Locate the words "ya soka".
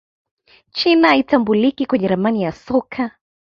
2.43-3.11